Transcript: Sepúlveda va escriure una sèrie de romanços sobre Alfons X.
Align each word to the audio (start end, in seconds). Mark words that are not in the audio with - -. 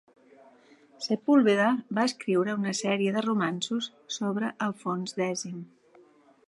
Sepúlveda 1.07 1.67
va 1.97 2.05
escriure 2.11 2.57
una 2.61 2.73
sèrie 2.81 3.15
de 3.17 3.25
romanços 3.27 3.93
sobre 4.19 4.53
Alfons 4.69 5.19
X. 5.33 5.45